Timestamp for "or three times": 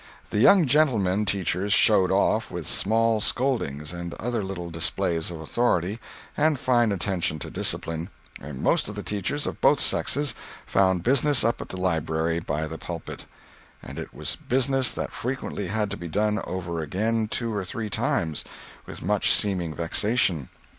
17.53-18.43